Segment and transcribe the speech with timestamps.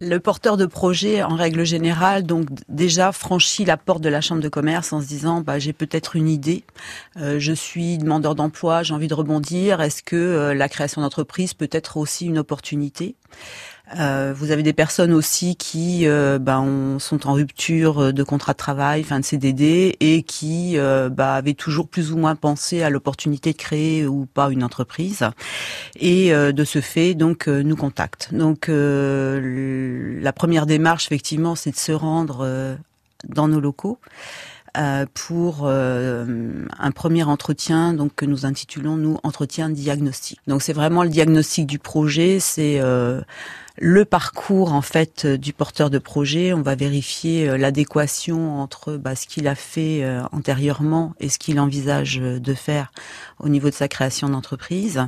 [0.00, 4.40] Le porteur de projet, en règle générale, donc déjà franchit la porte de la chambre
[4.40, 6.62] de commerce en se disant bah, j'ai peut-être une idée,
[7.16, 11.52] euh, je suis demandeur d'emploi, j'ai envie de rebondir, est-ce que euh, la création d'entreprise
[11.52, 13.16] peut être aussi une opportunité?
[13.96, 18.58] Euh, vous avez des personnes aussi qui euh, ben, sont en rupture de contrat de
[18.58, 22.90] travail, fin de CDD, et qui euh, bah, avaient toujours plus ou moins pensé à
[22.90, 25.24] l'opportunité de créer ou pas une entreprise,
[25.98, 28.28] et de ce fait donc nous contactent.
[28.32, 32.76] Donc la première démarche effectivement, c'est de se rendre
[33.26, 33.98] dans nos locaux.
[35.14, 40.40] pour un premier entretien donc que nous intitulons nous entretien diagnostic.
[40.46, 42.80] Donc c'est vraiment le diagnostic du projet, c'est
[43.80, 46.52] le parcours en fait euh, du porteur de projet.
[46.52, 51.38] On va vérifier euh, l'adéquation entre bah, ce qu'il a fait euh, antérieurement et ce
[51.38, 52.92] qu'il envisage de faire
[53.38, 55.00] au niveau de sa création d'entreprise,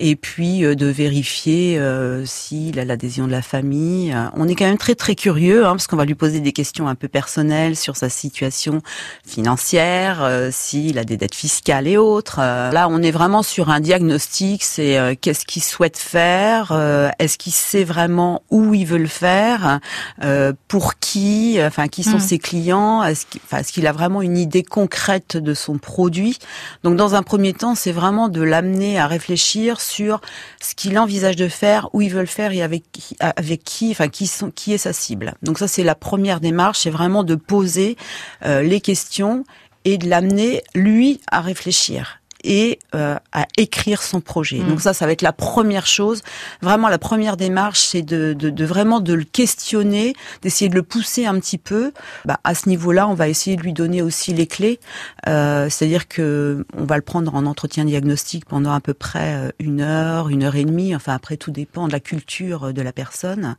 [0.00, 1.80] et puis de vérifier
[2.24, 4.16] s'il a l'adhésion de la famille.
[4.34, 6.88] On est quand même très très curieux hein, parce qu'on va lui poser des questions
[6.88, 8.82] un peu personnelles sur sa situation
[9.24, 12.38] financière, s'il a des dettes fiscales et autres.
[12.38, 14.64] là, on est vraiment sur un diagnostic.
[14.64, 16.72] C'est qu'est-ce qu'il souhaite faire,
[17.20, 19.80] est-ce qu'il sait vraiment où il veut le faire,
[20.24, 22.20] euh, pour qui, enfin qui sont hmm.
[22.20, 26.38] ses clients, est-ce qu'il a vraiment une idée concrète de son produit?
[26.84, 30.20] Donc dans un premier temps, c'est vraiment de l'amener à réfléchir sur
[30.60, 33.90] ce qu'il envisage de faire, où il veut le faire et avec qui, avec qui,
[33.90, 35.34] enfin qui sont, qui est sa cible.
[35.42, 37.96] Donc ça c'est la première démarche, c'est vraiment de poser
[38.44, 39.44] euh, les questions
[39.84, 44.58] et de l'amener lui à réfléchir et euh, à écrire son projet.
[44.58, 44.68] Mm.
[44.68, 46.22] Donc ça, ça va être la première chose.
[46.60, 50.82] Vraiment, la première démarche, c'est de, de, de, vraiment de le questionner, d'essayer de le
[50.82, 51.92] pousser un petit peu.
[52.24, 54.80] Bah, à ce niveau-là, on va essayer de lui donner aussi les clés.
[55.28, 59.50] Euh, C'est-à-dire que on va le prendre en entretien diagnostique pendant à peu près euh,
[59.58, 60.94] une heure, une heure et demie.
[60.94, 63.56] Enfin, après, tout dépend de la culture de la personne.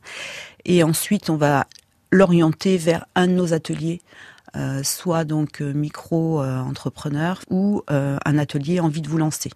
[0.64, 1.66] Et ensuite, on va
[2.10, 4.33] l'orienter vers un de nos ateliers euh,
[4.82, 9.50] soit donc euh, micro-entrepreneur ou euh, un atelier envie de vous lancer.